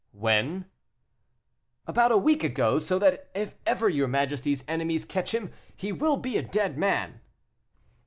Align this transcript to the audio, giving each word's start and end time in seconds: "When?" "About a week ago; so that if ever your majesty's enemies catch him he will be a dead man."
"When?" 0.13 0.65
"About 1.85 2.11
a 2.11 2.17
week 2.17 2.43
ago; 2.43 2.79
so 2.79 2.97
that 2.97 3.29
if 3.35 3.53
ever 3.67 3.87
your 3.87 4.07
majesty's 4.07 4.63
enemies 4.67 5.05
catch 5.05 5.31
him 5.31 5.53
he 5.75 5.91
will 5.91 6.17
be 6.17 6.39
a 6.39 6.41
dead 6.41 6.75
man." 6.75 7.21